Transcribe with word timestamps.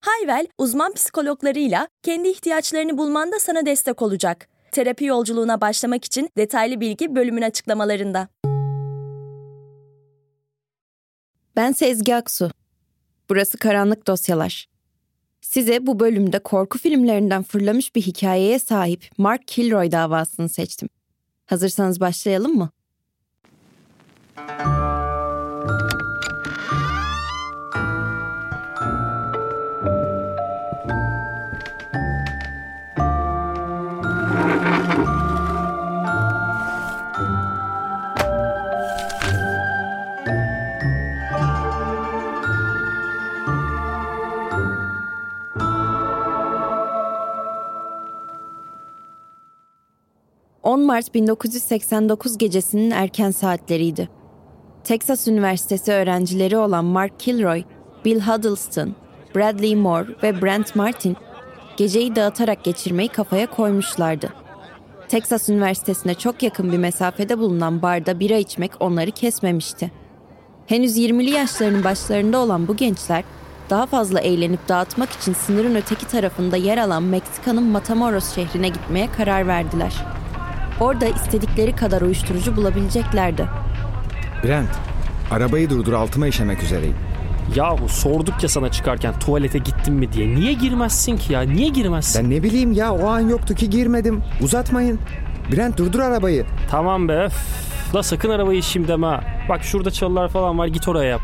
Hayvel, 0.00 0.46
uzman 0.58 0.92
psikologlarıyla 0.92 1.88
kendi 2.02 2.28
ihtiyaçlarını 2.28 2.98
bulmanda 2.98 3.38
sana 3.38 3.66
destek 3.66 4.02
olacak. 4.02 4.48
Terapi 4.72 5.04
yolculuğuna 5.04 5.60
başlamak 5.60 6.04
için 6.04 6.30
detaylı 6.36 6.80
bilgi 6.80 7.14
bölümün 7.14 7.42
açıklamalarında. 7.42 8.28
Ben 11.56 11.72
Sezgi 11.72 12.14
Aksu. 12.14 12.50
Burası 13.28 13.58
Karanlık 13.58 14.06
Dosyalar. 14.06 14.66
Size 15.40 15.86
bu 15.86 16.00
bölümde 16.00 16.38
korku 16.38 16.78
filmlerinden 16.78 17.42
fırlamış 17.42 17.94
bir 17.94 18.02
hikayeye 18.02 18.58
sahip 18.58 19.10
Mark 19.18 19.48
Kilroy 19.48 19.92
davasını 19.92 20.48
seçtim. 20.48 20.88
Hazırsanız 21.46 22.00
başlayalım 22.00 22.56
mı? 22.56 22.70
10 50.70 50.80
Mart 50.80 51.14
1989 51.14 52.38
gecesinin 52.38 52.90
erken 52.90 53.30
saatleriydi. 53.30 54.08
Texas 54.84 55.28
Üniversitesi 55.28 55.92
öğrencileri 55.92 56.56
olan 56.56 56.84
Mark 56.84 57.20
Kilroy, 57.20 57.62
Bill 58.04 58.20
Huddleston, 58.20 58.94
Bradley 59.34 59.76
Moore 59.76 60.06
ve 60.22 60.42
Brent 60.42 60.76
Martin 60.76 61.16
geceyi 61.76 62.16
dağıtarak 62.16 62.64
geçirmeyi 62.64 63.08
kafaya 63.08 63.50
koymuşlardı. 63.50 64.32
Texas 65.08 65.48
Üniversitesi'ne 65.48 66.14
çok 66.14 66.42
yakın 66.42 66.72
bir 66.72 66.78
mesafede 66.78 67.38
bulunan 67.38 67.82
barda 67.82 68.20
bira 68.20 68.36
içmek 68.36 68.72
onları 68.80 69.10
kesmemişti. 69.10 69.90
Henüz 70.66 70.98
20'li 70.98 71.30
yaşlarının 71.30 71.84
başlarında 71.84 72.38
olan 72.38 72.68
bu 72.68 72.76
gençler 72.76 73.24
daha 73.70 73.86
fazla 73.86 74.20
eğlenip 74.20 74.68
dağıtmak 74.68 75.10
için 75.10 75.32
sınırın 75.32 75.74
öteki 75.74 76.06
tarafında 76.06 76.56
yer 76.56 76.78
alan 76.78 77.02
Meksika'nın 77.02 77.64
Matamoros 77.64 78.34
şehrine 78.34 78.68
gitmeye 78.68 79.12
karar 79.12 79.46
verdiler. 79.46 80.19
Orada 80.80 81.06
istedikleri 81.06 81.76
kadar 81.76 82.02
uyuşturucu 82.02 82.56
bulabileceklerdi. 82.56 83.46
Brent, 84.44 84.68
arabayı 85.30 85.70
durdur 85.70 85.92
altıma 85.92 86.26
işemek 86.26 86.62
üzereyim. 86.62 86.96
Yahu 87.54 87.88
sorduk 87.88 88.42
ya 88.42 88.48
sana 88.48 88.70
çıkarken 88.70 89.18
tuvalete 89.18 89.58
gittin 89.58 89.94
mi 89.94 90.12
diye. 90.12 90.28
Niye 90.28 90.52
girmezsin 90.52 91.16
ki 91.16 91.32
ya? 91.32 91.40
Niye 91.40 91.68
girmezsin? 91.68 92.24
Ben 92.24 92.30
ne 92.30 92.42
bileyim 92.42 92.72
ya 92.72 92.92
o 92.92 93.08
an 93.08 93.20
yoktu 93.20 93.54
ki 93.54 93.70
girmedim. 93.70 94.22
Uzatmayın. 94.42 94.98
Brent 95.52 95.78
durdur 95.78 96.00
arabayı. 96.00 96.46
Tamam 96.70 97.08
be. 97.08 97.12
Öf. 97.12 97.34
La 97.94 98.02
sakın 98.02 98.30
arabayı 98.30 98.62
şimdi 98.62 98.88
deme 98.88 99.06
ha. 99.06 99.20
Bak 99.48 99.64
şurada 99.64 99.90
çalılar 99.90 100.28
falan 100.28 100.58
var 100.58 100.66
git 100.66 100.88
oraya 100.88 101.10
yap. 101.10 101.20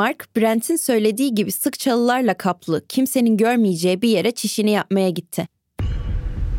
Mark, 0.00 0.36
Brent'in 0.36 0.76
söylediği 0.76 1.34
gibi 1.34 1.52
sık 1.52 1.78
çalılarla 1.78 2.34
kaplı, 2.34 2.86
kimsenin 2.88 3.36
görmeyeceği 3.36 4.02
bir 4.02 4.08
yere 4.08 4.30
çişini 4.30 4.70
yapmaya 4.70 5.10
gitti. 5.10 5.46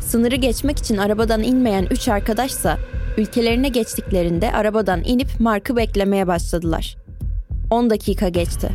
Sınırı 0.00 0.36
geçmek 0.36 0.78
için 0.78 0.96
arabadan 0.96 1.42
inmeyen 1.42 1.86
üç 1.90 2.08
arkadaşsa 2.08 2.78
ülkelerine 3.18 3.68
geçtiklerinde 3.68 4.52
arabadan 4.52 5.02
inip 5.04 5.28
Mark'ı 5.40 5.76
beklemeye 5.76 6.26
başladılar. 6.26 6.96
10 7.70 7.90
dakika 7.90 8.28
geçti. 8.28 8.70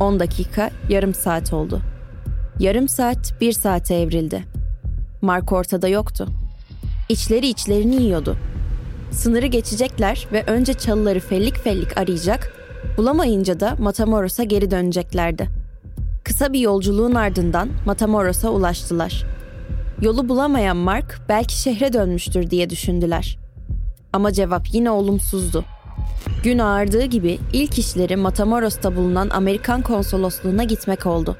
10 0.00 0.20
dakika 0.20 0.70
yarım 0.88 1.14
saat 1.14 1.52
oldu. 1.52 1.80
Yarım 2.58 2.88
saat 2.88 3.40
bir 3.40 3.52
saate 3.52 3.94
evrildi. 3.94 4.44
Mark 5.22 5.52
ortada 5.52 5.88
yoktu. 5.88 6.28
İçleri 7.08 7.46
içlerini 7.46 8.02
yiyordu. 8.02 8.36
Sınırı 9.12 9.46
geçecekler 9.46 10.26
ve 10.32 10.44
önce 10.46 10.74
çalıları 10.74 11.20
fellik 11.20 11.56
fellik 11.56 11.98
arayacak, 11.98 12.59
bulamayınca 12.96 13.60
da 13.60 13.76
Matamoros'a 13.78 14.44
geri 14.44 14.70
döneceklerdi. 14.70 15.48
Kısa 16.24 16.52
bir 16.52 16.60
yolculuğun 16.60 17.14
ardından 17.14 17.68
Matamoros'a 17.86 18.50
ulaştılar. 18.50 19.24
Yolu 20.02 20.28
bulamayan 20.28 20.76
Mark 20.76 21.20
belki 21.28 21.60
şehre 21.60 21.92
dönmüştür 21.92 22.50
diye 22.50 22.70
düşündüler. 22.70 23.38
Ama 24.12 24.32
cevap 24.32 24.74
yine 24.74 24.90
olumsuzdu. 24.90 25.64
Gün 26.42 26.58
ağardığı 26.58 27.04
gibi 27.04 27.38
ilk 27.52 27.78
işleri 27.78 28.16
Matamoros'ta 28.16 28.96
bulunan 28.96 29.30
Amerikan 29.30 29.82
konsolosluğuna 29.82 30.64
gitmek 30.64 31.06
oldu. 31.06 31.36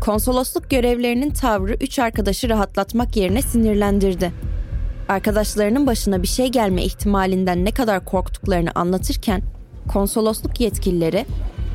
Konsolosluk 0.00 0.70
görevlerinin 0.70 1.30
tavrı 1.30 1.74
üç 1.74 1.98
arkadaşı 1.98 2.48
rahatlatmak 2.48 3.16
yerine 3.16 3.42
sinirlendirdi. 3.42 4.32
Arkadaşlarının 5.08 5.86
başına 5.86 6.22
bir 6.22 6.28
şey 6.28 6.48
gelme 6.48 6.82
ihtimalinden 6.82 7.64
ne 7.64 7.70
kadar 7.70 8.04
korktuklarını 8.04 8.70
anlatırken 8.74 9.42
konsolosluk 9.88 10.60
yetkilileri 10.60 11.26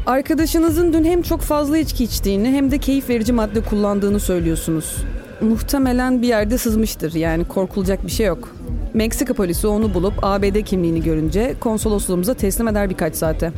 Arkadaşınızın 0.06 0.94
dün 0.94 1.04
hem 1.04 1.22
çok 1.22 1.42
fazla 1.42 1.78
içki 1.78 2.04
içtiğini 2.04 2.52
hem 2.52 2.72
de 2.72 2.78
keyif 2.78 3.10
verici 3.10 3.34
madde 3.34 3.62
kullandığını 3.62 4.20
söylüyorsunuz. 4.20 4.98
Muhtemelen 5.42 6.22
bir 6.22 6.28
yerde 6.28 6.58
sızmıştır 6.58 7.14
yani 7.14 7.46
korkulacak 7.46 8.06
bir 8.06 8.12
şey 8.12 8.26
yok. 8.26 8.56
Meksika 8.94 9.34
polisi 9.34 9.68
onu 9.68 9.94
bulup 9.94 10.14
ABD 10.22 10.62
kimliğini 10.62 11.04
görünce 11.04 11.56
konsolosluğumuza 11.60 12.34
teslim 12.34 12.68
eder 12.68 12.90
birkaç 12.90 13.16
saate. 13.16 13.52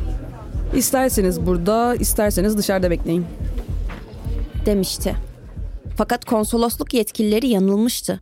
İsterseniz 0.74 1.46
burada, 1.46 1.94
isterseniz 1.94 2.58
dışarıda 2.58 2.90
bekleyin. 2.90 3.26
demişti. 4.66 5.14
Fakat 5.96 6.24
konsolosluk 6.24 6.94
yetkilileri 6.94 7.48
yanılmıştı. 7.48 8.20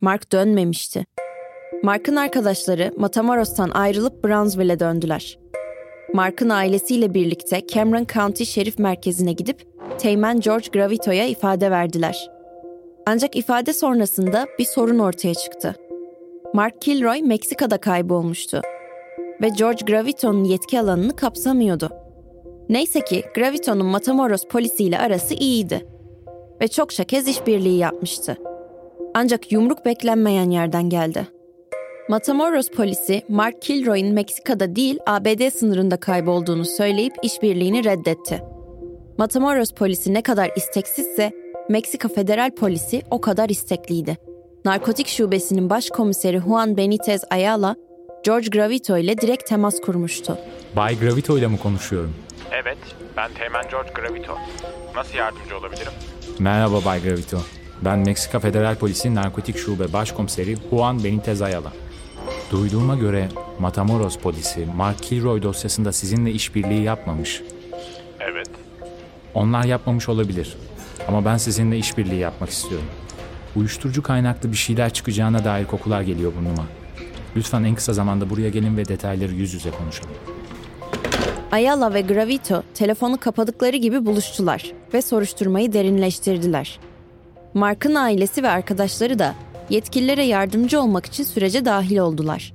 Mark 0.00 0.32
dönmemişti. 0.32 1.04
Mark'ın 1.82 2.16
arkadaşları 2.16 2.92
Matamoros'tan 2.96 3.70
ayrılıp 3.70 4.24
Brownsville'e 4.24 4.80
döndüler. 4.80 5.38
Mark'ın 6.14 6.48
ailesiyle 6.48 7.14
birlikte 7.14 7.66
Cameron 7.66 8.06
County 8.14 8.44
Şerif 8.44 8.78
Merkezi'ne 8.78 9.32
gidip 9.32 9.66
Teğmen 9.98 10.40
George 10.40 10.66
Gravito'ya 10.72 11.26
ifade 11.26 11.70
verdiler. 11.70 12.30
Ancak 13.06 13.36
ifade 13.36 13.72
sonrasında 13.72 14.46
bir 14.58 14.64
sorun 14.64 14.98
ortaya 14.98 15.34
çıktı. 15.34 15.74
Mark 16.54 16.82
Kilroy 16.82 17.22
Meksika'da 17.22 17.78
kaybolmuştu 17.78 18.60
ve 19.42 19.48
George 19.48 19.84
Gravito'nun 19.86 20.44
yetki 20.44 20.80
alanını 20.80 21.16
kapsamıyordu. 21.16 21.90
Neyse 22.68 23.00
ki 23.00 23.24
Gravito'nun 23.34 23.86
Matamoros 23.86 24.44
polisiyle 24.44 24.98
arası 24.98 25.34
iyiydi 25.34 25.86
ve 26.60 26.68
çokça 26.68 27.04
kez 27.04 27.28
işbirliği 27.28 27.78
yapmıştı. 27.78 28.36
Ancak 29.14 29.52
yumruk 29.52 29.84
beklenmeyen 29.84 30.50
yerden 30.50 30.88
geldi. 30.90 31.39
Matamoros 32.10 32.68
polisi 32.70 33.22
Mark 33.28 33.62
Kilroy'un 33.62 34.12
Meksika'da 34.14 34.76
değil 34.76 34.98
ABD 35.06 35.50
sınırında 35.50 35.96
kaybolduğunu 35.96 36.64
söyleyip 36.64 37.12
işbirliğini 37.22 37.84
reddetti. 37.84 38.42
Matamoros 39.18 39.72
polisi 39.72 40.14
ne 40.14 40.22
kadar 40.22 40.50
isteksizse 40.56 41.32
Meksika 41.68 42.08
Federal 42.08 42.50
Polisi 42.50 43.02
o 43.10 43.20
kadar 43.20 43.48
istekliydi. 43.48 44.16
Narkotik 44.64 45.08
Şubesi'nin 45.08 45.70
başkomiseri 45.70 46.40
Juan 46.40 46.76
Benitez 46.76 47.24
Ayala, 47.30 47.76
George 48.24 48.48
Gravito 48.48 48.98
ile 48.98 49.18
direkt 49.18 49.48
temas 49.48 49.80
kurmuştu. 49.80 50.38
Bay 50.76 50.98
Gravito 50.98 51.38
ile 51.38 51.46
mi 51.46 51.58
konuşuyorum? 51.58 52.14
Evet, 52.52 52.78
ben 53.16 53.30
Teğmen 53.38 53.64
George 53.70 53.90
Gravito. 53.94 54.38
Nasıl 54.96 55.18
yardımcı 55.18 55.58
olabilirim? 55.58 55.92
Merhaba 56.38 56.84
Bay 56.84 57.02
Gravito. 57.02 57.38
Ben 57.84 57.98
Meksika 57.98 58.40
Federal 58.40 58.74
Polisi 58.74 59.14
Narkotik 59.14 59.58
Şube 59.58 59.92
Başkomiseri 59.92 60.56
Juan 60.70 61.04
Benitez 61.04 61.42
Ayala. 61.42 61.72
Duyduğuma 62.50 62.94
göre 62.94 63.28
Matamoros 63.58 64.18
polisi 64.18 64.66
Mark 64.76 65.02
Kilroy 65.02 65.42
dosyasında 65.42 65.92
sizinle 65.92 66.30
işbirliği 66.32 66.82
yapmamış. 66.82 67.42
Evet. 68.20 68.50
Onlar 69.34 69.64
yapmamış 69.64 70.08
olabilir. 70.08 70.56
Ama 71.08 71.24
ben 71.24 71.36
sizinle 71.36 71.78
işbirliği 71.78 72.18
yapmak 72.18 72.50
istiyorum. 72.50 72.86
Uyuşturucu 73.56 74.02
kaynaklı 74.02 74.52
bir 74.52 74.56
şeyler 74.56 74.90
çıkacağına 74.90 75.44
dair 75.44 75.66
kokular 75.66 76.02
geliyor 76.02 76.32
burnuma. 76.36 76.66
Lütfen 77.36 77.64
en 77.64 77.74
kısa 77.74 77.92
zamanda 77.92 78.30
buraya 78.30 78.48
gelin 78.48 78.76
ve 78.76 78.88
detayları 78.88 79.32
yüz 79.32 79.54
yüze 79.54 79.70
konuşalım. 79.70 80.14
Ayala 81.52 81.94
ve 81.94 82.00
Gravito 82.00 82.62
telefonu 82.74 83.20
kapadıkları 83.20 83.76
gibi 83.76 84.06
buluştular 84.06 84.72
ve 84.94 85.02
soruşturmayı 85.02 85.72
derinleştirdiler. 85.72 86.78
Mark'ın 87.54 87.94
ailesi 87.94 88.42
ve 88.42 88.48
arkadaşları 88.48 89.18
da 89.18 89.34
yetkililere 89.70 90.24
yardımcı 90.24 90.80
olmak 90.80 91.06
için 91.06 91.24
sürece 91.24 91.64
dahil 91.64 91.98
oldular. 91.98 92.52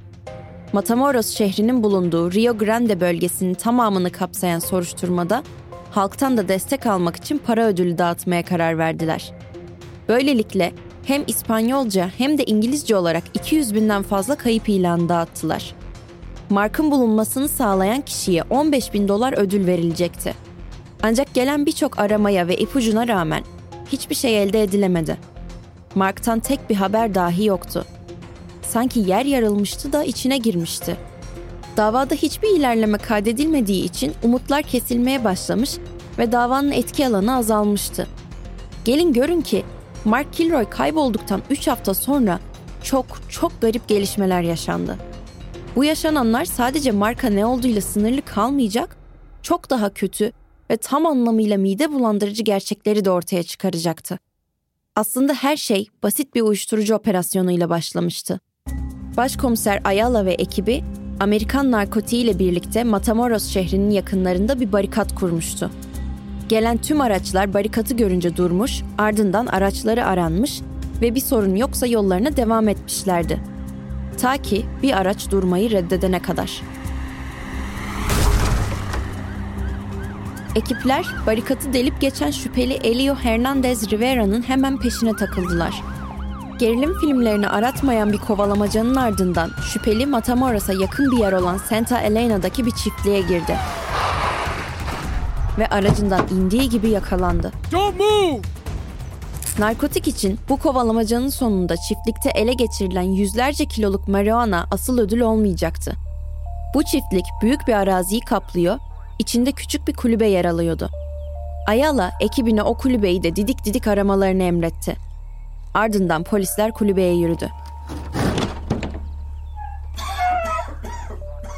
Matamoros 0.74 1.30
şehrinin 1.30 1.84
bulunduğu 1.84 2.32
Rio 2.32 2.58
Grande 2.58 3.00
bölgesinin 3.00 3.54
tamamını 3.54 4.12
kapsayan 4.12 4.60
soruşturmada 4.60 5.44
halktan 5.92 6.38
da 6.38 6.48
destek 6.48 6.86
almak 6.86 7.16
için 7.16 7.38
para 7.38 7.68
ödülü 7.68 7.98
dağıtmaya 7.98 8.46
karar 8.46 8.78
verdiler. 8.78 9.34
Böylelikle 10.10 10.74
hem 11.06 11.24
İspanyolca 11.28 12.10
hem 12.18 12.38
de 12.38 12.44
İngilizce 12.44 12.96
olarak 12.96 13.24
200 13.34 13.76
binden 13.76 14.04
fazla 14.04 14.36
kayıp 14.36 14.70
ilanı 14.70 15.10
dağıttılar. 15.10 15.76
Mark'ın 16.50 16.92
bulunmasını 16.92 17.50
sağlayan 17.50 18.02
kişiye 18.02 18.44
15 18.50 18.94
bin 18.94 19.08
dolar 19.08 19.34
ödül 19.38 19.68
verilecekti. 19.68 20.34
Ancak 21.04 21.34
gelen 21.34 21.66
birçok 21.66 22.00
aramaya 22.00 22.48
ve 22.48 22.58
ipucuna 22.58 23.08
rağmen 23.08 23.44
hiçbir 23.92 24.16
şey 24.16 24.44
elde 24.44 24.64
edilemedi. 24.64 25.35
Mark'tan 25.96 26.40
tek 26.40 26.70
bir 26.70 26.76
haber 26.76 27.16
dahi 27.16 27.46
yoktu. 27.46 27.86
Sanki 28.62 29.00
yer 29.00 29.26
yarılmıştı 29.26 29.94
da 29.94 30.04
içine 30.04 30.38
girmişti. 30.38 30.98
Davada 31.78 32.16
hiçbir 32.16 32.50
ilerleme 32.50 32.98
kaydedilmediği 32.98 33.84
için 33.84 34.14
umutlar 34.24 34.64
kesilmeye 34.64 35.24
başlamış 35.24 35.78
ve 36.18 36.32
davanın 36.32 36.72
etki 36.72 37.08
alanı 37.08 37.36
azalmıştı. 37.36 38.08
Gelin 38.86 39.14
görün 39.14 39.42
ki 39.42 39.64
Mark 40.06 40.34
Kilroy 40.34 40.70
kaybolduktan 40.70 41.42
3 41.50 41.68
hafta 41.68 41.94
sonra 41.94 42.40
çok 42.84 43.06
çok 43.30 43.62
garip 43.62 43.88
gelişmeler 43.88 44.42
yaşandı. 44.42 44.98
Bu 45.76 45.84
yaşananlar 45.84 46.46
sadece 46.46 46.92
marka 46.92 47.30
ne 47.30 47.46
olduğuyla 47.46 47.82
sınırlı 47.82 48.22
kalmayacak, 48.22 48.98
çok 49.42 49.70
daha 49.70 49.94
kötü 49.94 50.32
ve 50.70 50.78
tam 50.78 51.06
anlamıyla 51.06 51.58
mide 51.58 51.92
bulandırıcı 51.92 52.44
gerçekleri 52.44 53.06
de 53.06 53.12
ortaya 53.12 53.44
çıkaracaktı. 53.44 54.20
Aslında 54.96 55.34
her 55.34 55.58
şey 55.58 55.88
basit 56.04 56.36
bir 56.36 56.42
uyuşturucu 56.42 56.96
operasyonuyla 56.96 57.70
başlamıştı. 57.70 58.40
Başkomiser 59.18 59.82
Ayala 59.84 60.26
ve 60.26 60.34
ekibi 60.34 60.84
Amerikan 61.20 61.72
narkotiği 61.72 62.24
ile 62.24 62.40
birlikte 62.40 62.84
Matamoros 62.84 63.48
şehrinin 63.48 63.90
yakınlarında 63.90 64.60
bir 64.60 64.72
barikat 64.72 65.16
kurmuştu. 65.16 65.72
Gelen 66.50 66.78
tüm 66.78 67.02
araçlar 67.02 67.54
barikatı 67.54 67.94
görünce 67.94 68.38
durmuş, 68.38 68.84
ardından 68.98 69.46
araçları 69.46 70.06
aranmış 70.06 70.62
ve 71.02 71.16
bir 71.16 71.20
sorun 71.20 71.56
yoksa 71.56 71.88
yollarına 71.88 72.38
devam 72.38 72.68
etmişlerdi. 72.68 73.40
Ta 74.18 74.38
ki 74.38 74.66
bir 74.84 75.02
araç 75.02 75.32
durmayı 75.32 75.72
reddedene 75.72 76.22
kadar. 76.22 76.62
Ekipler 80.56 81.06
barikatı 81.28 81.74
delip 81.74 82.02
geçen 82.02 82.32
şüpheli 82.32 82.74
Elio 82.74 83.16
Hernandez 83.16 83.92
Rivera'nın 83.92 84.42
hemen 84.42 84.80
peşine 84.80 85.16
takıldılar. 85.16 85.84
Gerilim 86.60 87.00
filmlerini 87.00 87.48
aratmayan 87.48 88.12
bir 88.12 88.18
kovalamacanın 88.18 88.96
ardından 88.96 89.52
şüpheli 89.74 90.06
Matamoros'a 90.06 90.74
yakın 90.74 91.12
bir 91.12 91.18
yer 91.18 91.34
olan 91.34 91.58
Santa 91.58 92.00
Elena'daki 92.00 92.66
bir 92.66 92.72
çiftliğe 92.72 93.22
girdi. 93.22 93.58
Ve 95.60 95.68
aracından 95.68 96.28
indiği 96.28 96.70
gibi 96.70 96.90
yakalandı. 96.90 97.52
Don't 97.72 98.00
move! 98.00 98.42
Narkotik 99.60 100.08
için 100.08 100.40
bu 100.50 100.58
kovalamacanın 100.58 101.30
sonunda 101.30 101.76
çiftlikte 101.78 102.30
ele 102.30 102.54
geçirilen 102.54 103.02
yüzlerce 103.02 103.66
kiloluk 103.66 104.08
marihuana 104.08 104.68
asıl 104.72 105.00
ödül 105.00 105.20
olmayacaktı. 105.20 105.94
Bu 106.74 106.84
çiftlik 106.84 107.26
büyük 107.42 107.68
bir 107.68 107.74
araziyi 107.74 108.22
kaplıyor, 108.22 108.80
içinde 109.20 109.52
küçük 109.52 109.88
bir 109.88 109.94
kulübe 109.94 110.28
yer 110.28 110.46
alıyordu. 110.46 110.90
Ayala 111.68 112.12
ekibine 112.20 112.64
o 112.64 112.78
kulübeyi 112.78 113.24
de 113.24 113.36
didik 113.36 113.66
didik 113.66 113.88
aramalarını 113.88 114.44
emretti. 114.44 114.96
Ardından 115.74 116.24
polisler 116.24 116.72
kulübeye 116.72 117.16
yürüdü. 117.16 117.50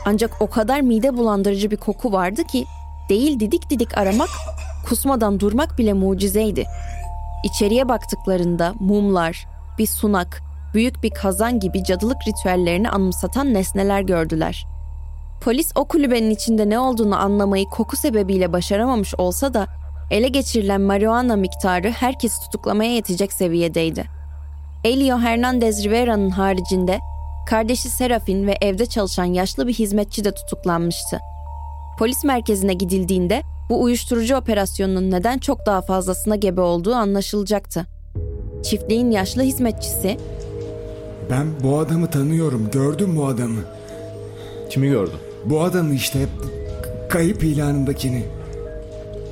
Ancak 0.05 0.41
o 0.41 0.49
kadar 0.49 0.81
mide 0.81 1.17
bulandırıcı 1.17 1.71
bir 1.71 1.77
koku 1.77 2.11
vardı 2.11 2.43
ki 2.43 2.65
değil 3.09 3.39
didik 3.39 3.69
didik 3.69 3.97
aramak, 3.97 4.29
kusmadan 4.89 5.39
durmak 5.39 5.77
bile 5.77 5.93
mucizeydi. 5.93 6.65
İçeriye 7.43 7.89
baktıklarında 7.89 8.73
mumlar, 8.79 9.47
bir 9.77 9.87
sunak, 9.87 10.41
büyük 10.73 11.03
bir 11.03 11.09
kazan 11.09 11.59
gibi 11.59 11.83
cadılık 11.83 12.17
ritüellerini 12.27 12.89
anımsatan 12.89 13.53
nesneler 13.53 14.01
gördüler. 14.01 14.67
Polis 15.41 15.71
o 15.75 15.85
kulübenin 15.85 16.29
içinde 16.29 16.69
ne 16.69 16.79
olduğunu 16.79 17.15
anlamayı 17.15 17.65
koku 17.65 17.95
sebebiyle 17.95 18.53
başaramamış 18.53 19.15
olsa 19.17 19.53
da 19.53 19.67
ele 20.11 20.27
geçirilen 20.27 20.81
marihuana 20.81 21.35
miktarı 21.35 21.89
herkesi 21.89 22.41
tutuklamaya 22.41 22.91
yetecek 22.91 23.33
seviyedeydi. 23.33 24.05
Elio 24.83 25.17
Hernandez 25.17 25.85
Rivera'nın 25.85 26.29
haricinde 26.29 26.99
kardeşi 27.49 27.89
Serafin 27.89 28.47
ve 28.47 28.57
evde 28.61 28.85
çalışan 28.85 29.25
yaşlı 29.25 29.67
bir 29.67 29.73
hizmetçi 29.73 30.23
de 30.23 30.31
tutuklanmıştı. 30.31 31.19
Polis 31.99 32.23
merkezine 32.23 32.73
gidildiğinde 32.73 33.41
bu 33.69 33.81
uyuşturucu 33.83 34.35
operasyonunun 34.35 35.11
neden 35.11 35.37
çok 35.37 35.65
daha 35.65 35.81
fazlasına 35.81 36.35
gebe 36.35 36.61
olduğu 36.61 36.93
anlaşılacaktı. 36.95 37.85
Çiftliğin 38.63 39.11
yaşlı 39.11 39.41
hizmetçisi 39.41 40.17
Ben 41.31 41.47
bu 41.63 41.79
adamı 41.79 42.09
tanıyorum. 42.09 42.69
Gördüm 42.71 43.15
bu 43.17 43.25
adamı. 43.25 43.59
Kimi 44.69 44.87
gördün? 44.87 45.26
Bu 45.49 45.61
adamı 45.63 45.93
işte 45.93 46.19
kayıp 47.09 47.43
ilanındakini. 47.43 48.23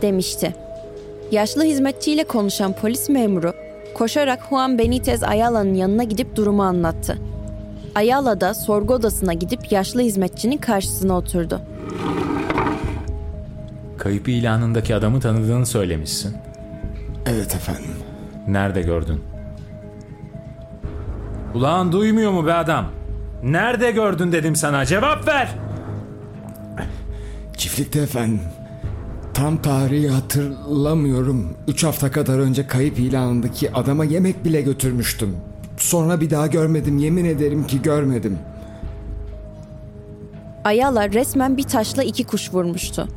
demişti. 0.02 0.56
Yaşlı 1.32 1.64
hizmetçiyle 1.64 2.24
konuşan 2.24 2.74
polis 2.74 3.10
memuru 3.10 3.54
koşarak 3.94 4.40
Juan 4.50 4.78
Benitez 4.78 5.24
Ayala'nın 5.24 5.74
yanına 5.74 6.04
gidip 6.04 6.36
durumu 6.36 6.64
anlattı. 6.64 7.18
Ayala 7.96 8.42
da 8.42 8.54
sorgu 8.54 8.94
odasına 8.94 9.34
gidip 9.34 9.72
yaşlı 9.72 10.02
hizmetçinin 10.02 10.58
karşısına 10.58 11.18
oturdu. 11.18 11.62
Kayıp 13.98 14.28
ilanındaki 14.30 14.96
adamı 14.96 15.20
tanıdığını 15.20 15.66
söylemişsin. 15.66 16.36
Evet 17.26 17.56
efendim. 17.56 17.92
Nerede 18.48 18.82
gördün? 18.82 19.22
Ulan 21.56 21.92
duymuyor 21.92 22.32
mu 22.32 22.46
be 22.46 22.54
adam? 22.54 22.86
Nerede 23.44 23.92
gördün 23.92 24.32
dedim 24.32 24.56
sana 24.56 24.86
cevap 24.86 25.28
ver. 25.28 25.48
Çiftlikte 27.66 28.00
efendim. 28.00 28.40
Tam 29.34 29.62
tarihi 29.62 30.10
hatırlamıyorum. 30.10 31.58
Üç 31.68 31.84
hafta 31.84 32.12
kadar 32.12 32.40
önce 32.40 32.68
kayıp 32.68 33.00
ilanındaki 33.00 33.72
adama 33.72 34.06
yemek 34.06 34.46
bile 34.46 34.62
götürmüştüm. 34.62 35.36
Sonra 35.78 36.22
bir 36.22 36.30
daha 36.30 36.48
görmedim. 36.48 36.98
Yemin 36.98 37.26
ederim 37.26 37.68
ki 37.68 37.82
görmedim. 37.82 38.38
Ayala 40.64 41.10
resmen 41.10 41.58
bir 41.58 41.64
taşla 41.64 42.04
iki 42.04 42.24
kuş 42.24 42.54
vurmuştu. 42.54 43.08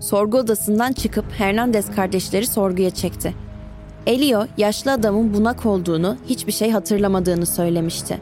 Sorgu 0.00 0.38
odasından 0.38 0.92
çıkıp 0.92 1.24
Hernandez 1.38 1.94
kardeşleri 1.96 2.46
sorguya 2.46 2.90
çekti. 2.90 3.34
Elio, 4.06 4.46
yaşlı 4.58 4.92
adamın 4.92 5.34
bunak 5.34 5.66
olduğunu, 5.66 6.16
hiçbir 6.28 6.52
şey 6.52 6.70
hatırlamadığını 6.70 7.46
söylemişti. 7.46 8.20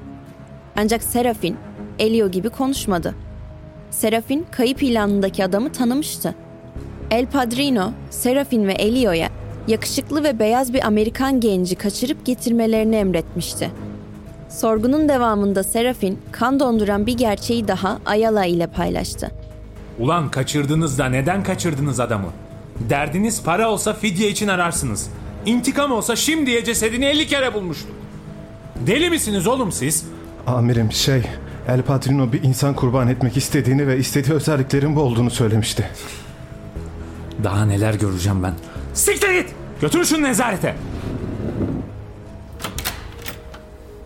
Ancak 0.76 1.02
Serafin, 1.02 1.56
Elio 1.98 2.30
gibi 2.30 2.48
konuşmadı. 2.50 3.14
Serafin, 3.90 4.46
kayıp 4.50 4.82
ilanındaki 4.82 5.44
adamı 5.44 5.72
tanımıştı. 5.72 6.34
El 7.10 7.26
Padrino, 7.26 7.92
Serafin 8.10 8.66
ve 8.66 8.72
Elio'ya 8.72 9.28
yakışıklı 9.68 10.24
ve 10.24 10.38
beyaz 10.38 10.72
bir 10.72 10.86
Amerikan 10.86 11.40
genci 11.40 11.76
kaçırıp 11.76 12.26
getirmelerini 12.26 12.96
emretmişti. 12.96 13.70
Sorgunun 14.48 15.08
devamında 15.08 15.62
Serafin, 15.62 16.18
kan 16.32 16.60
donduran 16.60 17.06
bir 17.06 17.16
gerçeği 17.16 17.68
daha 17.68 17.98
Ayala 18.06 18.44
ile 18.44 18.66
paylaştı. 18.66 19.30
Ulan 19.98 20.30
kaçırdınız 20.30 20.98
da 20.98 21.06
neden 21.06 21.42
kaçırdınız 21.42 22.00
adamı? 22.00 22.28
Derdiniz 22.80 23.42
para 23.42 23.70
olsa 23.70 23.94
fidye 23.94 24.28
için 24.28 24.48
ararsınız. 24.48 25.10
İntikam 25.46 25.92
olsa 25.92 26.16
şimdiye 26.16 26.64
cesedini 26.64 27.04
50 27.04 27.26
kere 27.26 27.54
bulmuştuk. 27.54 27.96
Deli 28.86 29.10
misiniz 29.10 29.46
oğlum 29.46 29.72
siz? 29.72 30.04
Amirim 30.46 30.92
şey, 30.92 31.22
El 31.68 31.82
Padrino 31.82 32.32
bir 32.32 32.42
insan 32.42 32.74
kurban 32.74 33.08
etmek 33.08 33.36
istediğini 33.36 33.86
ve 33.86 33.98
istediği 33.98 34.32
özelliklerin 34.32 34.96
bu 34.96 35.00
olduğunu 35.00 35.30
söylemişti. 35.30 35.90
Daha 37.44 37.64
neler 37.64 37.94
göreceğim 37.94 38.42
ben. 38.42 38.54
Siktir 38.94 39.30
git! 39.30 39.54
Götür 39.80 40.04
şunu 40.04 40.22
nezarete. 40.22 40.74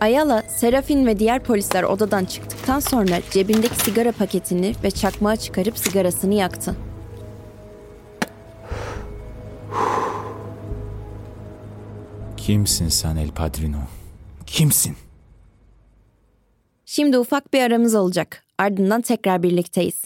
Ayala, 0.01 0.43
Serafin 0.57 1.05
ve 1.05 1.19
diğer 1.19 1.43
polisler 1.43 1.83
odadan 1.83 2.25
çıktıktan 2.25 2.79
sonra 2.79 3.21
cebindeki 3.31 3.75
sigara 3.75 4.11
paketini 4.11 4.75
ve 4.83 4.91
çakmağı 4.91 5.37
çıkarıp 5.37 5.77
sigarasını 5.77 6.33
yaktı. 6.33 6.75
Kimsin 12.37 12.89
sen 12.89 13.15
El 13.15 13.31
Padrino? 13.31 13.77
Kimsin? 14.45 14.95
Şimdi 16.95 17.17
ufak 17.17 17.53
bir 17.53 17.61
aramız 17.61 17.95
olacak. 17.95 18.43
Ardından 18.57 19.01
tekrar 19.01 19.43
birlikteyiz. 19.43 20.03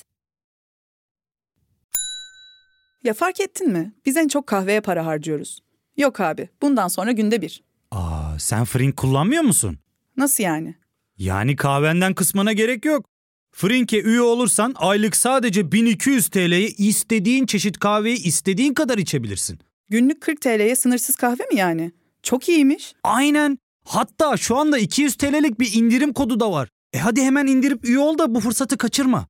Ya 3.03 3.13
fark 3.13 3.39
ettin 3.39 3.69
mi? 3.69 3.93
Biz 4.05 4.17
en 4.17 4.27
çok 4.27 4.47
kahveye 4.47 4.81
para 4.81 5.05
harcıyoruz. 5.05 5.59
Yok 5.97 6.19
abi, 6.19 6.49
bundan 6.61 6.87
sonra 6.87 7.11
günde 7.11 7.41
bir. 7.41 7.63
Aa, 7.91 8.39
sen 8.39 8.65
Frink 8.65 8.97
kullanmıyor 8.97 9.43
musun? 9.43 9.77
Nasıl 10.17 10.43
yani? 10.43 10.75
Yani 11.17 11.55
kahvenden 11.55 12.13
kısmına 12.13 12.53
gerek 12.53 12.85
yok. 12.85 13.05
Frink'e 13.51 14.01
üye 14.01 14.21
olursan 14.21 14.73
aylık 14.77 15.15
sadece 15.15 15.71
1200 15.71 16.27
TL'ye 16.29 16.67
istediğin 16.67 17.45
çeşit 17.45 17.79
kahveyi 17.79 18.23
istediğin 18.23 18.73
kadar 18.73 18.97
içebilirsin. 18.97 19.59
Günlük 19.89 20.21
40 20.21 20.41
TL'ye 20.41 20.75
sınırsız 20.75 21.15
kahve 21.15 21.43
mi 21.43 21.55
yani? 21.55 21.91
Çok 22.23 22.49
iyiymiş. 22.49 22.93
Aynen. 23.03 23.57
Hatta 23.85 24.37
şu 24.37 24.57
anda 24.57 24.77
200 24.77 25.15
TL'lik 25.15 25.59
bir 25.59 25.73
indirim 25.73 26.13
kodu 26.13 26.39
da 26.39 26.51
var. 26.51 26.69
E 26.93 26.99
hadi 26.99 27.21
hemen 27.21 27.47
indirip 27.47 27.85
üye 27.85 27.99
ol 27.99 28.17
da 28.17 28.35
bu 28.35 28.39
fırsatı 28.39 28.77
kaçırma. 28.77 29.27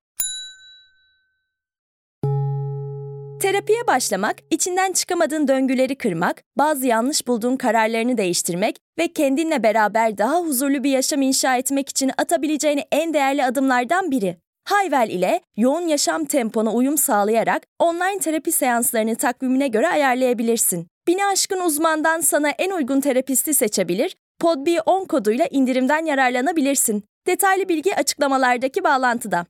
Terapiye 3.42 3.88
başlamak, 3.88 4.36
içinden 4.50 4.92
çıkamadığın 4.92 5.48
döngüleri 5.48 5.96
kırmak, 5.96 6.44
bazı 6.58 6.88
yanlış 6.88 7.28
bulduğun 7.28 7.56
kararlarını 7.56 8.18
değiştirmek 8.18 8.78
ve 9.00 9.08
kendinle 9.08 9.64
beraber 9.64 10.18
daha 10.18 10.40
huzurlu 10.40 10.84
bir 10.84 10.90
yaşam 10.90 11.22
inşa 11.22 11.58
etmek 11.58 11.90
için 11.90 12.12
atabileceğin 12.18 12.82
en 12.92 13.14
değerli 13.14 13.46
adımlardan 13.46 14.12
biri. 14.12 14.38
Hayvel 14.64 15.10
ile 15.10 15.42
yoğun 15.58 15.88
yaşam 15.88 16.26
tempona 16.26 16.74
uyum 16.74 16.98
sağlayarak 16.98 17.64
online 17.80 18.20
terapi 18.20 18.52
seanslarını 18.52 19.16
takvimine 19.16 19.68
göre 19.68 19.88
ayarlayabilirsin. 19.88 20.88
Bini 21.08 21.26
aşkın 21.26 21.60
uzmandan 21.60 22.22
sana 22.22 22.50
en 22.50 22.72
uygun 22.72 23.02
terapisti 23.02 23.54
seçebilir, 23.54 24.16
PodB10 24.42 25.08
koduyla 25.08 25.46
indirimden 25.52 26.06
yararlanabilirsin. 26.06 27.04
Detaylı 27.28 27.70
bilgi 27.70 27.96
açıklamalardaki 27.96 28.84
bağlantıda. 28.84 29.46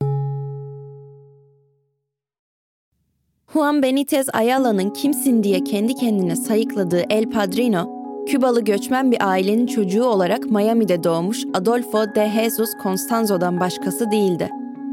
Juan 3.52 3.82
Benitez 3.82 4.28
Ayala'nın 4.32 4.90
kimsin 4.90 5.42
diye 5.42 5.64
kendi 5.64 5.94
kendine 5.94 6.36
sayıkladığı 6.36 7.02
El 7.10 7.30
Padrino, 7.30 7.88
Kübalı 8.26 8.64
göçmen 8.64 9.12
bir 9.12 9.28
ailenin 9.28 9.66
çocuğu 9.66 10.04
olarak 10.04 10.44
Miami'de 10.44 11.04
doğmuş 11.04 11.44
Adolfo 11.54 12.14
de 12.14 12.32
Jesus 12.34 12.70
Constanzo'dan 12.82 13.60
başkası 13.60 14.10
değildi. 14.10 14.50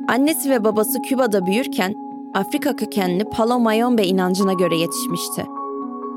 Annesi 0.08 0.50
ve 0.50 0.64
babası 0.64 1.02
Küba'da 1.02 1.46
büyürken 1.46 1.94
Afrika 2.34 2.76
kökenli 2.76 3.24
Palo 3.24 3.60
Mayombe 3.60 4.06
inancına 4.06 4.54
göre 4.54 4.78
yetişmişti. 4.78 5.46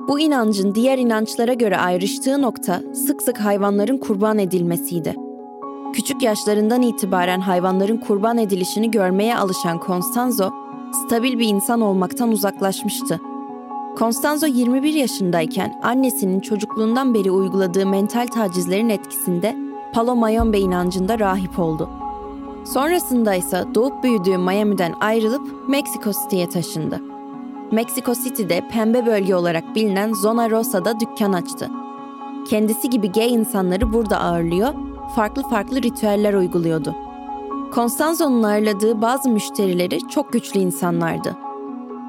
Bu 0.09 0.21
inancın 0.21 0.75
diğer 0.75 0.99
inançlara 0.99 1.55
göre 1.55 1.77
ayrıştığı 1.77 2.43
nokta 2.43 2.81
sık 2.95 3.23
sık 3.23 3.39
hayvanların 3.39 3.99
kurban 3.99 4.39
edilmesiydi. 4.39 5.28
Küçük 5.93 6.23
yaşlarından 6.23 6.83
itibaren 6.83 7.41
hayvanların 7.41 7.97
kurban 7.97 8.39
edilişini 8.39 8.91
görmeye 8.91 9.37
alışan 9.37 9.81
Constanzo, 9.87 10.51
stabil 10.93 11.39
bir 11.39 11.49
insan 11.49 11.81
olmaktan 11.81 12.29
uzaklaşmıştı. 12.29 13.21
Constanzo 13.99 14.47
21 14.47 14.95
yaşındayken 14.95 15.81
annesinin 15.83 16.41
çocukluğundan 16.41 17.15
beri 17.15 17.31
uyguladığı 17.31 17.87
mental 17.87 18.27
tacizlerin 18.27 18.89
etkisinde 18.89 19.57
Palo 19.93 20.17
Mayombe 20.17 20.59
inancında 20.59 21.19
rahip 21.19 21.59
oldu. 21.59 21.91
Sonrasında 22.65 23.35
ise 23.35 23.65
doğup 23.75 24.03
büyüdüğü 24.03 24.39
Miami'den 24.39 24.95
ayrılıp 25.01 25.69
Mexico 25.69 26.11
City'ye 26.13 26.49
taşındı. 26.49 27.01
Mexico 27.73 28.15
City'de 28.15 28.69
pembe 28.69 29.07
bölge 29.07 29.35
olarak 29.35 29.75
bilinen 29.75 30.13
Zona 30.13 30.51
Rosa'da 30.51 31.01
dükkan 31.01 31.33
açtı. 31.33 31.71
Kendisi 32.49 32.91
gibi 32.91 33.13
gay 33.13 33.35
insanları 33.35 33.93
burada 33.93 34.21
ağırlıyor, 34.21 34.75
farklı 35.17 35.43
farklı 35.43 35.83
ritüeller 35.83 36.35
uyguluyordu. 36.35 36.95
Constanzo'nun 37.75 38.43
ağırladığı 38.43 39.03
bazı 39.03 39.29
müşterileri 39.29 40.09
çok 40.09 40.33
güçlü 40.33 40.61
insanlardı. 40.61 41.37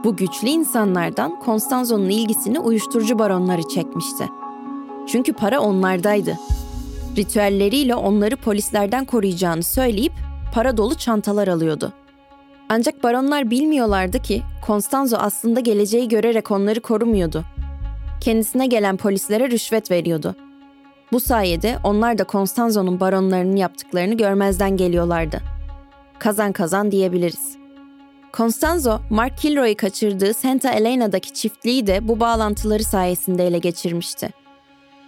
Bu 0.03 0.15
güçlü 0.15 0.47
insanlardan 0.47 1.39
Constanzo'nun 1.45 2.09
ilgisini 2.09 2.59
uyuşturucu 2.59 3.19
baronları 3.19 3.61
çekmişti. 3.67 4.25
Çünkü 5.07 5.33
para 5.33 5.59
onlardaydı. 5.59 6.37
Ritüelleriyle 7.17 7.95
onları 7.95 8.35
polislerden 8.35 9.05
koruyacağını 9.05 9.63
söyleyip 9.63 10.13
para 10.53 10.77
dolu 10.77 10.95
çantalar 10.95 11.47
alıyordu. 11.47 11.93
Ancak 12.69 13.03
baronlar 13.03 13.49
bilmiyorlardı 13.51 14.21
ki 14.21 14.41
Constanzo 14.67 15.17
aslında 15.19 15.59
geleceği 15.59 16.07
görerek 16.07 16.51
onları 16.51 16.81
korumuyordu. 16.81 17.43
Kendisine 18.21 18.67
gelen 18.67 18.97
polislere 18.97 19.51
rüşvet 19.51 19.91
veriyordu. 19.91 20.35
Bu 21.11 21.19
sayede 21.19 21.77
onlar 21.83 22.17
da 22.17 22.25
Constanzo'nun 22.29 22.99
baronlarının 22.99 23.55
yaptıklarını 23.55 24.13
görmezden 24.13 24.77
geliyorlardı. 24.77 25.41
Kazan 26.19 26.51
kazan 26.51 26.91
diyebiliriz. 26.91 27.57
Constanzo, 28.33 28.99
Mark 29.09 29.37
Kilroy'u 29.37 29.77
kaçırdığı 29.77 30.33
Santa 30.33 30.71
Elena'daki 30.71 31.33
çiftliği 31.33 31.87
de 31.87 32.07
bu 32.07 32.19
bağlantıları 32.19 32.83
sayesinde 32.83 33.47
ele 33.47 33.57
geçirmişti. 33.57 34.29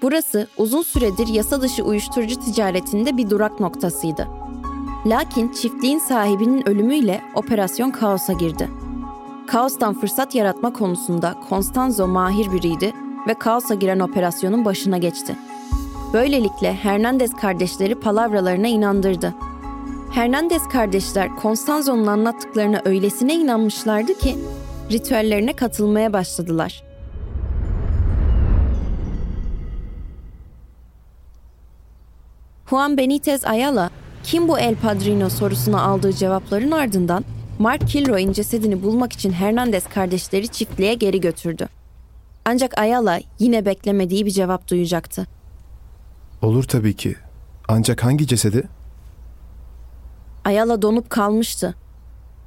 Burası 0.02 0.48
uzun 0.58 0.82
süredir 0.82 1.28
yasa 1.28 1.62
dışı 1.62 1.84
uyuşturucu 1.84 2.40
ticaretinde 2.40 3.18
bir 3.18 3.30
durak 3.30 3.60
noktasıydı. 3.60 4.28
Lakin 5.06 5.54
çiftliğin 5.54 6.00
sahibinin 6.00 6.70
ölümüyle 6.70 7.22
operasyon 7.36 7.92
kaosa 7.92 8.34
girdi. 8.34 8.70
Kaostan 9.48 10.00
fırsat 10.00 10.36
yaratma 10.36 10.74
konusunda 10.74 11.36
Constanzo 11.50 12.08
mahir 12.08 12.52
biriydi 12.52 12.94
ve 13.28 13.34
kaosa 13.34 13.76
giren 13.76 14.00
operasyonun 14.00 14.66
başına 14.66 14.98
geçti. 14.98 15.36
Böylelikle 16.14 16.74
Hernandez 16.74 17.36
kardeşleri 17.36 17.96
palavralarına 17.96 18.68
inandırdı. 18.68 19.34
Hernandez 20.14 20.68
kardeşler 20.68 21.30
Constanzo'nun 21.42 22.08
anlattıklarına 22.08 22.82
öylesine 22.86 23.36
inanmışlardı 23.36 24.14
ki 24.14 24.38
ritüellerine 24.92 25.54
katılmaya 25.54 26.14
başladılar. 26.14 26.84
Juan 32.70 32.98
Benitez 32.98 33.46
Ayala, 33.46 33.90
kim 34.24 34.48
bu 34.48 34.60
El 34.60 34.76
Padrino 34.76 35.30
sorusuna 35.30 35.82
aldığı 35.82 36.14
cevapların 36.14 36.72
ardından 36.72 37.26
Mark 37.60 37.88
Kilroy'un 37.88 38.32
cesedini 38.32 38.84
bulmak 38.84 39.14
için 39.14 39.32
Hernandez 39.32 39.88
kardeşleri 39.90 40.48
çiftliğe 40.48 40.94
geri 40.94 41.22
götürdü. 41.22 41.68
Ancak 42.46 42.80
Ayala 42.80 43.20
yine 43.40 43.66
beklemediği 43.66 44.26
bir 44.26 44.32
cevap 44.32 44.68
duyacaktı. 44.68 45.28
Olur 46.42 46.64
tabii 46.64 46.96
ki. 46.96 47.16
Ancak 47.68 48.04
hangi 48.04 48.28
cesedi? 48.28 48.64
Ayala 50.46 50.82
donup 50.82 51.10
kalmıştı. 51.10 51.76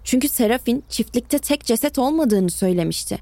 Çünkü 0.05 0.29
Serafin 0.29 0.85
çiftlikte 0.89 1.39
tek 1.39 1.65
ceset 1.65 1.99
olmadığını 1.99 2.51
söylemişti. 2.51 3.19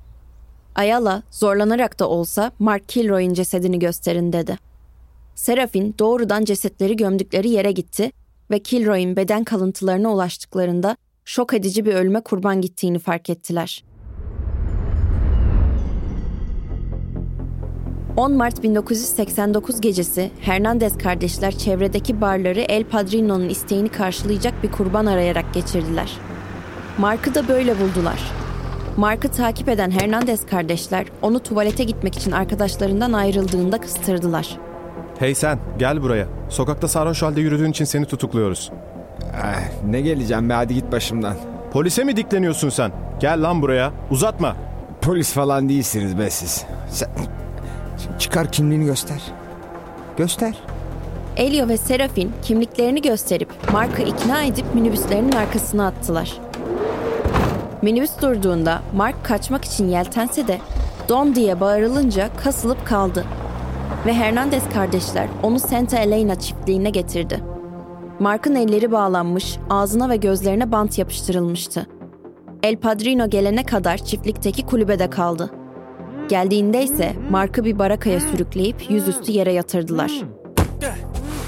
Ayala 0.74 1.22
zorlanarak 1.30 1.98
da 1.98 2.08
olsa 2.08 2.52
Mark 2.58 2.88
Kilroy'un 2.88 3.34
cesedini 3.34 3.78
gösterin 3.78 4.32
dedi. 4.32 4.58
Serafin 5.34 5.94
doğrudan 5.98 6.44
cesetleri 6.44 6.96
gömdükleri 6.96 7.48
yere 7.48 7.72
gitti 7.72 8.10
ve 8.50 8.58
Kilroy'un 8.58 9.16
beden 9.16 9.44
kalıntılarına 9.44 10.12
ulaştıklarında 10.12 10.96
şok 11.24 11.54
edici 11.54 11.84
bir 11.84 11.94
ölüme 11.94 12.20
kurban 12.20 12.60
gittiğini 12.60 12.98
fark 12.98 13.30
ettiler. 13.30 13.84
10 18.16 18.33
Mart 18.37 18.62
1989 18.62 19.81
gecesi 19.81 20.31
Hernandez 20.40 20.99
kardeşler 20.99 21.59
çevredeki 21.59 22.21
barları 22.21 22.61
El 22.61 22.85
Padrino'nun 22.85 23.49
isteğini 23.49 23.88
karşılayacak 23.88 24.62
bir 24.62 24.73
kurban 24.73 25.07
arayarak 25.07 25.54
geçirdiler. 25.54 26.12
Mark'ı 26.99 27.35
da 27.35 27.49
böyle 27.49 27.81
buldular. 27.81 28.21
Mark'ı 28.97 29.28
takip 29.28 29.69
eden 29.69 29.90
Hernandez 29.90 30.47
kardeşler 30.47 31.07
onu 31.23 31.38
tuvalete 31.38 31.85
gitmek 31.85 32.16
için 32.16 32.33
arkadaşlarından 32.33 33.12
ayrıldığında 33.12 33.81
kıstırdılar. 33.81 34.59
Hey 35.19 35.35
sen 35.35 35.59
gel 35.78 36.02
buraya. 36.02 36.26
Sokakta 36.49 36.88
sarhoş 36.88 37.23
halde 37.23 37.40
yürüdüğün 37.40 37.71
için 37.71 37.85
seni 37.85 38.07
tutukluyoruz. 38.07 38.73
Eh, 39.23 39.85
ne 39.90 40.00
geleceğim 40.00 40.49
be 40.49 40.52
hadi 40.52 40.75
git 40.75 40.92
başımdan. 40.92 41.37
Polise 41.73 42.04
mi 42.04 42.16
dikleniyorsun 42.16 42.69
sen? 42.69 42.92
Gel 43.21 43.42
lan 43.42 43.62
buraya. 43.62 43.92
Uzatma. 44.11 44.57
Polis 45.02 45.33
falan 45.33 45.69
değilsiniz 45.69 46.19
be 46.19 46.31
siz. 46.31 46.64
Sen... 46.90 47.09
Çıkar 48.18 48.52
kimliğini 48.52 48.85
göster. 48.85 49.23
Göster. 50.16 50.54
Elio 51.37 51.68
ve 51.68 51.76
Serafin 51.76 52.32
kimliklerini 52.42 53.02
gösterip 53.02 53.49
Mark'ı 53.73 54.02
ikna 54.02 54.42
edip 54.42 54.75
minibüslerinin 54.75 55.32
arkasına 55.32 55.87
attılar. 55.87 56.40
Minibüs 57.82 58.11
durduğunda 58.23 58.82
Mark 58.97 59.25
kaçmak 59.25 59.64
için 59.64 59.88
yeltense 59.88 60.49
de 60.49 60.59
Don 61.09 61.35
diye 61.35 61.61
bağırılınca 61.61 62.28
kasılıp 62.44 62.87
kaldı. 62.87 63.25
Ve 64.06 64.14
Hernandez 64.14 64.68
kardeşler 64.68 65.28
onu 65.42 65.61
Santa 65.61 65.99
Elena 65.99 66.35
çiftliğine 66.35 66.90
getirdi. 66.90 67.40
Mark'ın 68.21 68.54
elleri 68.54 68.92
bağlanmış, 68.92 69.59
ağzına 69.71 70.09
ve 70.09 70.16
gözlerine 70.16 70.73
bant 70.73 70.99
yapıştırılmıştı. 70.99 71.87
El 72.62 72.76
Padrino 72.76 73.30
gelene 73.30 73.64
kadar 73.64 73.99
çiftlikteki 73.99 74.66
kulübede 74.66 75.11
kaldı. 75.11 75.50
Geldiğinde 76.32 76.84
ise 76.84 77.12
Mark'ı 77.30 77.64
bir 77.64 77.78
barakaya 77.78 78.20
sürükleyip 78.20 78.90
yüzüstü 78.90 79.32
yere 79.32 79.52
yatırdılar. 79.52 80.12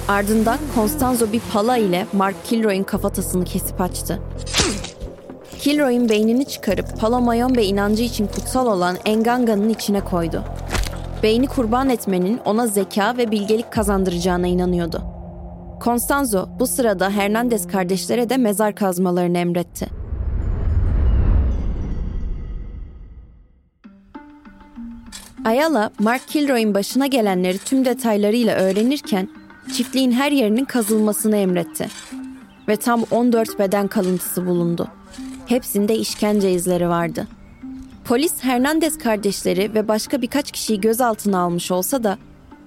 Ardından 0.09 0.59
Constanzo 0.75 1.33
bir 1.33 1.41
pala 1.53 1.77
ile 1.77 2.07
Mark 2.13 2.45
Kilroy'un 2.45 2.83
kafatasını 2.83 3.45
kesip 3.45 3.81
açtı. 3.81 4.19
Kilroy'un 5.59 6.09
beynini 6.09 6.45
çıkarıp 6.45 7.01
Palomayombe 7.01 7.65
inancı 7.65 8.03
için 8.03 8.27
kutsal 8.27 8.67
olan 8.67 8.97
Enganga'nın 9.05 9.69
içine 9.69 10.01
koydu. 10.01 10.45
Beyni 11.23 11.47
kurban 11.47 11.91
etmenin 11.91 12.41
ona 12.45 12.67
zeka 12.67 13.17
ve 13.17 13.31
bilgelik 13.31 13.73
kazandıracağına 13.73 14.47
inanıyordu. 14.47 15.03
Constanzo 15.85 16.49
bu 16.59 16.67
sırada 16.67 17.11
Hernandez 17.11 17.67
kardeşlere 17.67 18.31
de 18.31 18.37
mezar 18.37 18.75
kazmalarını 18.75 19.39
emretti. 19.39 20.04
Ayala, 25.45 25.91
Mark 25.99 26.29
Kilroy'un 26.29 26.75
başına 26.75 27.07
gelenleri 27.07 27.59
tüm 27.59 27.85
detaylarıyla 27.85 28.57
öğrenirken 28.57 29.29
çiftliğin 29.77 30.13
her 30.13 30.33
yerinin 30.33 30.65
kazılmasını 30.65 31.37
emretti. 31.37 31.89
Ve 32.69 32.77
tam 32.77 33.03
14 33.11 33.59
beden 33.59 33.89
kalıntısı 33.89 34.47
bulundu. 34.47 34.89
Hepsinde 35.47 35.97
işkence 35.97 36.51
izleri 36.51 36.89
vardı. 36.89 37.27
Polis 38.05 38.45
Hernandez 38.45 38.99
kardeşleri 38.99 39.75
ve 39.75 39.89
başka 39.89 40.23
birkaç 40.23 40.53
kişiyi 40.53 40.81
gözaltına 40.81 41.39
almış 41.39 41.71
olsa 41.71 42.05
da 42.05 42.19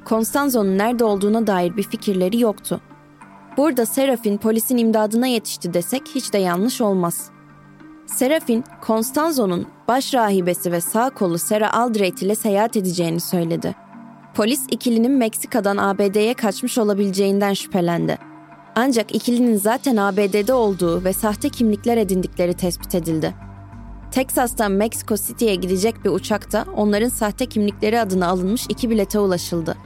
Constanzo'nun 0.05 0.77
nerede 0.77 1.03
olduğuna 1.03 1.47
dair 1.47 1.77
bir 1.77 1.83
fikirleri 1.83 2.39
yoktu. 2.39 2.81
Burada 3.57 3.85
Serafin 3.85 4.37
polisin 4.37 4.77
imdadına 4.77 5.27
yetişti 5.27 5.73
desek 5.73 6.01
hiç 6.15 6.33
de 6.33 6.37
yanlış 6.37 6.81
olmaz. 6.81 7.29
Serafin, 8.07 8.63
Constanzo'nun 8.85 9.67
baş 9.87 10.13
rahibesi 10.13 10.71
ve 10.71 10.81
sağ 10.81 11.09
kolu 11.09 11.37
Sarah 11.37 11.73
Aldrete 11.73 12.25
ile 12.25 12.35
seyahat 12.35 12.77
edeceğini 12.77 13.19
söyledi. 13.19 13.75
Polis 14.35 14.61
ikilinin 14.71 15.11
Meksika'dan 15.11 15.77
ABD'ye 15.77 16.33
kaçmış 16.33 16.77
olabileceğinden 16.77 17.53
şüphelendi. 17.53 18.17
Ancak 18.75 19.15
ikilinin 19.15 19.57
zaten 19.57 19.97
ABD'de 19.97 20.53
olduğu 20.53 21.03
ve 21.03 21.13
sahte 21.13 21.49
kimlikler 21.49 21.97
edindikleri 21.97 22.53
tespit 22.53 22.95
edildi. 22.95 23.35
Texas'tan 24.11 24.71
Mexico 24.71 25.15
City'ye 25.15 25.55
gidecek 25.55 26.05
bir 26.05 26.09
uçakta 26.09 26.65
onların 26.75 27.09
sahte 27.09 27.45
kimlikleri 27.45 27.99
adına 27.99 28.27
alınmış 28.27 28.65
iki 28.69 28.89
bilete 28.89 29.19
ulaşıldı. 29.19 29.77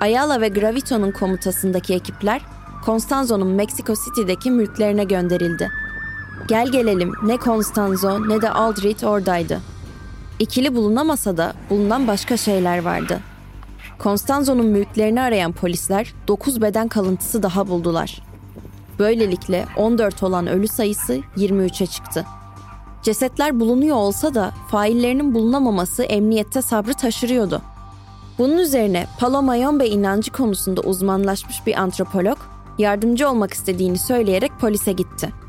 Ayala 0.00 0.40
ve 0.40 0.48
Gravito'nun 0.48 1.10
komutasındaki 1.10 1.94
ekipler 1.94 2.42
Constanzo'nun 2.86 3.48
Mexico 3.48 3.94
City'deki 3.94 4.50
mülklerine 4.50 5.04
gönderildi. 5.04 5.81
Gel 6.48 6.68
gelelim 6.68 7.12
ne 7.22 7.38
Constanzo 7.38 8.28
ne 8.28 8.42
de 8.42 8.50
Aldrich 8.50 9.04
oradaydı. 9.04 9.60
İkili 10.38 10.74
bulunamasa 10.74 11.36
da 11.36 11.52
bulunan 11.70 12.06
başka 12.06 12.36
şeyler 12.36 12.82
vardı. 12.82 13.20
Constanzo'nun 14.00 14.66
mülklerini 14.66 15.20
arayan 15.20 15.52
polisler 15.52 16.14
9 16.28 16.62
beden 16.62 16.88
kalıntısı 16.88 17.42
daha 17.42 17.68
buldular. 17.68 18.22
Böylelikle 18.98 19.66
14 19.76 20.22
olan 20.22 20.46
ölü 20.46 20.68
sayısı 20.68 21.20
23'e 21.36 21.86
çıktı. 21.86 22.24
Cesetler 23.02 23.60
bulunuyor 23.60 23.96
olsa 23.96 24.34
da 24.34 24.52
faillerinin 24.70 25.34
bulunamaması 25.34 26.02
emniyette 26.02 26.62
sabrı 26.62 26.94
taşırıyordu. 26.94 27.62
Bunun 28.38 28.58
üzerine 28.58 29.06
Palomayombe 29.18 29.86
inancı 29.86 30.32
konusunda 30.32 30.80
uzmanlaşmış 30.80 31.66
bir 31.66 31.80
antropolog 31.80 32.38
yardımcı 32.78 33.28
olmak 33.28 33.52
istediğini 33.52 33.98
söyleyerek 33.98 34.52
polise 34.60 34.92
gitti. 34.92 35.41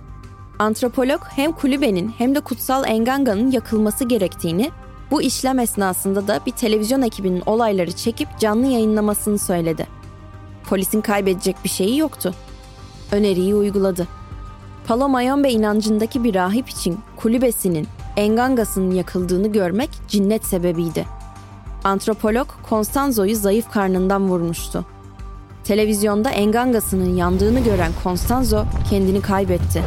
Antropolog 0.63 1.21
hem 1.35 1.51
kulübenin 1.51 2.13
hem 2.17 2.35
de 2.35 2.39
kutsal 2.39 2.83
Enganga'nın 2.87 3.51
yakılması 3.51 4.05
gerektiğini, 4.05 4.71
bu 5.11 5.21
işlem 5.21 5.59
esnasında 5.59 6.27
da 6.27 6.39
bir 6.45 6.51
televizyon 6.51 7.01
ekibinin 7.01 7.43
olayları 7.45 7.91
çekip 7.91 8.39
canlı 8.39 8.65
yayınlamasını 8.67 9.39
söyledi. 9.39 9.87
Polisin 10.69 11.01
kaybedecek 11.01 11.55
bir 11.63 11.69
şeyi 11.69 11.97
yoktu. 11.97 12.33
Öneriyi 13.11 13.55
uyguladı. 13.55 14.07
Palomayombe 14.87 15.51
inancındaki 15.51 16.23
bir 16.23 16.35
rahip 16.35 16.69
için 16.69 16.99
kulübesinin, 17.15 17.87
Engangas'ının 18.17 18.91
yakıldığını 18.91 19.47
görmek 19.47 19.89
cinnet 20.07 20.45
sebebiydi. 20.45 21.05
Antropolog 21.83 22.47
Constanzo'yu 22.69 23.35
zayıf 23.35 23.71
karnından 23.71 24.29
vurmuştu. 24.29 24.85
Televizyonda 25.63 26.29
Engangas'ının 26.29 27.15
yandığını 27.15 27.59
gören 27.59 27.91
Constanzo 28.03 28.65
kendini 28.89 29.21
kaybetti. 29.21 29.83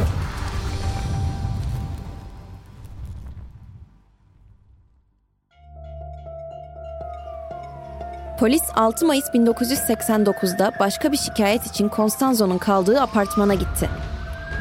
Polis 8.39 8.63
6 8.75 9.07
Mayıs 9.07 9.25
1989'da 9.35 10.73
başka 10.81 11.13
bir 11.13 11.17
şikayet 11.17 11.67
için 11.67 11.91
Constanzo'nun 11.97 12.59
kaldığı 12.59 13.01
apartmana 13.01 13.55
gitti. 13.55 13.89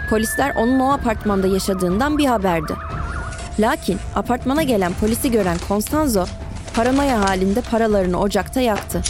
Polisler 0.09 0.55
onun 0.55 0.79
o 0.79 0.91
apartmanda 0.91 1.47
yaşadığından 1.47 2.17
bir 2.17 2.25
haberdi. 2.25 2.73
Lakin 3.59 3.99
apartmana 4.15 4.63
gelen 4.63 4.93
polisi 4.93 5.31
gören 5.31 5.57
Constanzo 5.67 6.25
paranoya 6.75 7.29
halinde 7.29 7.61
paralarını 7.61 8.19
ocakta 8.19 8.61
yaktı. 8.61 9.01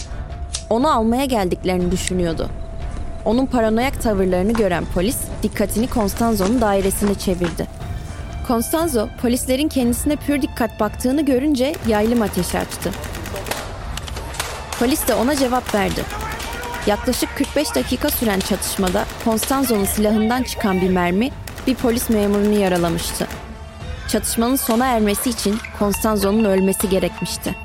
Onu 0.69 0.91
almaya 0.91 1.25
geldiklerini 1.25 1.91
düşünüyordu. 1.91 2.49
Onun 3.25 3.45
paranoyak 3.45 4.01
tavırlarını 4.01 4.54
gören 4.54 4.84
polis 4.93 5.17
dikkatini 5.43 5.88
Constanzo'nun 5.89 6.62
dairesine 6.62 7.15
çevirdi. 7.15 7.67
Constanzo 8.47 9.08
polislerin 9.21 9.67
kendisine 9.67 10.15
pür 10.15 10.41
dikkat 10.41 10.80
baktığını 10.80 11.25
görünce 11.25 11.75
yaylım 11.88 12.21
ateşi 12.21 12.60
açtı. 12.60 12.91
Polis 14.79 15.07
de 15.07 15.13
ona 15.15 15.35
cevap 15.35 15.75
verdi. 15.75 16.03
Yaklaşık 16.88 17.29
45 17.38 17.75
dakika 17.75 18.09
süren 18.09 18.39
çatışmada 18.39 19.05
Constanzo'nun 19.25 19.85
silahından 19.85 20.43
çıkan 20.43 20.81
bir 20.81 20.89
mermi 20.89 21.29
bir 21.67 21.75
polis 21.75 22.09
memurunu 22.09 22.59
yaralamıştı. 22.59 23.27
Çatışmanın 24.07 24.55
sona 24.55 24.85
ermesi 24.85 25.29
için 25.29 25.57
Constanzo'nun 25.79 26.43
ölmesi 26.43 26.89
gerekmişti. 26.89 27.55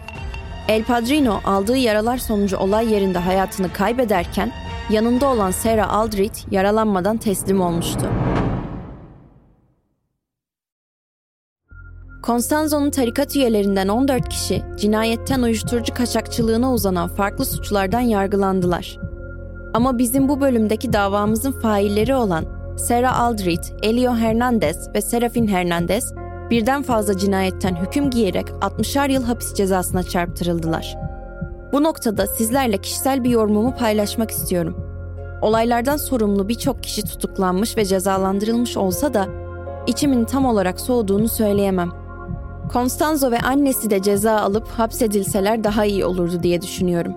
El 0.68 0.84
Padrino 0.84 1.40
aldığı 1.44 1.76
yaralar 1.76 2.18
sonucu 2.18 2.56
olay 2.56 2.92
yerinde 2.92 3.18
hayatını 3.18 3.72
kaybederken 3.72 4.52
yanında 4.90 5.26
olan 5.26 5.50
Sarah 5.50 5.92
Aldrich 5.92 6.40
yaralanmadan 6.50 7.16
teslim 7.16 7.60
olmuştu. 7.60 8.10
Constanzo'nun 12.30 12.90
tarikat 12.90 13.36
üyelerinden 13.36 13.88
14 13.88 14.28
kişi 14.28 14.62
cinayetten 14.76 15.42
uyuşturucu 15.42 15.94
kaçakçılığına 15.94 16.72
uzanan 16.72 17.08
farklı 17.08 17.44
suçlardan 17.44 18.00
yargılandılar. 18.00 18.98
Ama 19.74 19.98
bizim 19.98 20.28
bu 20.28 20.40
bölümdeki 20.40 20.92
davamızın 20.92 21.52
failleri 21.52 22.14
olan 22.14 22.44
Sarah 22.76 23.20
Aldrich, 23.20 23.62
Elio 23.82 24.14
Hernandez 24.14 24.88
ve 24.94 25.00
Serafin 25.00 25.46
Hernandez 25.46 26.14
birden 26.50 26.82
fazla 26.82 27.18
cinayetten 27.18 27.76
hüküm 27.76 28.10
giyerek 28.10 28.48
60'ar 28.48 29.12
yıl 29.12 29.24
hapis 29.24 29.54
cezasına 29.54 30.02
çarptırıldılar. 30.02 30.96
Bu 31.72 31.82
noktada 31.82 32.26
sizlerle 32.26 32.78
kişisel 32.78 33.24
bir 33.24 33.30
yorumumu 33.30 33.76
paylaşmak 33.76 34.30
istiyorum. 34.30 34.76
Olaylardan 35.42 35.96
sorumlu 35.96 36.48
birçok 36.48 36.82
kişi 36.82 37.02
tutuklanmış 37.02 37.76
ve 37.76 37.84
cezalandırılmış 37.84 38.76
olsa 38.76 39.14
da 39.14 39.26
içimin 39.86 40.24
tam 40.24 40.44
olarak 40.44 40.80
soğuduğunu 40.80 41.28
söyleyemem. 41.28 41.99
Constanzo 42.72 43.30
ve 43.30 43.38
annesi 43.38 43.90
de 43.90 44.02
ceza 44.02 44.36
alıp 44.36 44.68
hapsedilseler 44.68 45.64
daha 45.64 45.84
iyi 45.84 46.04
olurdu 46.04 46.42
diye 46.42 46.62
düşünüyorum. 46.62 47.14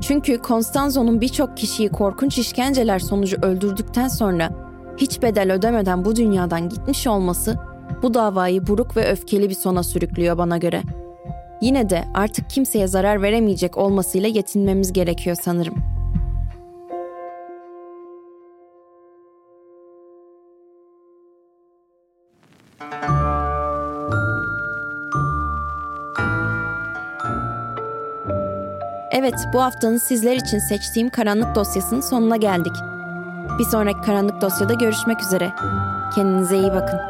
Çünkü 0.00 0.40
Constanzo'nun 0.42 1.20
birçok 1.20 1.56
kişiyi 1.56 1.88
korkunç 1.88 2.38
işkenceler 2.38 2.98
sonucu 2.98 3.36
öldürdükten 3.42 4.08
sonra 4.08 4.50
hiç 4.96 5.22
bedel 5.22 5.52
ödemeden 5.52 6.04
bu 6.04 6.16
dünyadan 6.16 6.68
gitmiş 6.68 7.06
olması 7.06 7.58
bu 8.02 8.14
davayı 8.14 8.66
buruk 8.66 8.96
ve 8.96 9.10
öfkeli 9.10 9.48
bir 9.48 9.54
sona 9.54 9.82
sürüklüyor 9.82 10.38
bana 10.38 10.58
göre. 10.58 10.82
Yine 11.60 11.90
de 11.90 12.04
artık 12.14 12.50
kimseye 12.50 12.86
zarar 12.86 13.22
veremeyecek 13.22 13.76
olmasıyla 13.76 14.28
yetinmemiz 14.28 14.92
gerekiyor 14.92 15.36
sanırım. 15.42 15.74
Evet, 29.12 29.34
bu 29.52 29.62
haftanın 29.62 29.98
sizler 29.98 30.36
için 30.36 30.58
seçtiğim 30.58 31.10
karanlık 31.10 31.54
dosyasının 31.54 32.00
sonuna 32.00 32.36
geldik. 32.36 32.72
Bir 33.58 33.64
sonraki 33.64 34.00
karanlık 34.00 34.40
dosyada 34.40 34.74
görüşmek 34.74 35.22
üzere. 35.22 35.52
Kendinize 36.14 36.58
iyi 36.58 36.70
bakın. 36.72 37.09